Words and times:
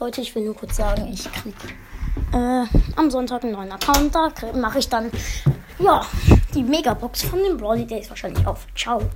Leute, 0.00 0.22
ich 0.22 0.34
will 0.34 0.44
nur 0.44 0.56
kurz 0.56 0.76
sagen, 0.76 1.08
ich 1.12 1.30
krieg 1.32 1.54
äh, 2.32 2.64
am 2.96 3.10
Sonntag 3.10 3.44
einen 3.44 3.52
neuen 3.52 3.70
Account. 3.70 4.12
Da 4.14 4.30
mache 4.54 4.80
ich 4.80 4.88
dann, 4.88 5.10
ja, 5.78 6.04
die 6.52 6.64
Megabox 6.64 7.22
von 7.22 7.38
den 7.38 7.56
Brawly 7.56 7.86
Days 7.86 8.08
wahrscheinlich 8.10 8.44
auf. 8.44 8.66
Ciao. 8.74 9.08